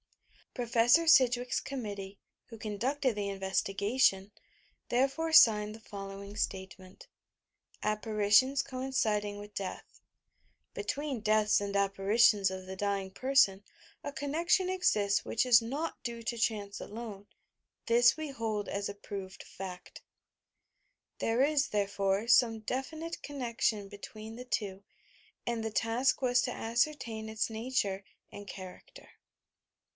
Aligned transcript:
Prof. 0.55 0.73
Sidgwick'a 1.07 1.61
Committee, 1.63 2.19
who 2.47 2.57
conducted 2.57 3.15
the 3.15 3.29
investigation, 3.29 4.31
therefore 4.89 5.31
signed 5.31 5.73
the 5.75 5.79
following 5.79 6.35
statement: 6.35 7.07
APPARITIONS 7.83 8.63
COINCIOING 8.63 9.37
WITH 9.37 9.53
13EATH 9.53 9.83
"Between 10.73 11.21
deaths 11.21 11.61
and 11.61 11.75
apparitions 11.75 12.49
of 12.51 12.65
the 12.65 12.75
dying 12.75 13.11
person 13.11 13.63
a 14.03 14.11
connnection 14.11 14.67
esists 14.67 15.23
which 15.23 15.45
is 15.45 15.61
not 15.61 16.03
due 16.03 16.23
to 16.23 16.37
chance 16.37 16.81
alone. 16.81 17.27
This 17.85 18.17
we 18.17 18.29
hold 18.29 18.67
as 18.67 18.89
a 18.89 18.95
proved 18.95 19.43
fact." 19.43 20.01
There 21.19 21.43
is, 21.43 21.69
therefore, 21.69 22.27
some 22.27 22.59
definite 22.61 23.21
connection 23.21 23.87
between 23.87 24.35
the 24.35 24.45
two, 24.45 24.83
and 25.45 25.63
the 25.63 25.71
task 25.71 26.21
was 26.23 26.41
to 26.41 26.51
ascertain 26.51 27.29
its 27.29 27.49
nature 27.51 28.03
and 28.31 28.47
character. 28.47 29.07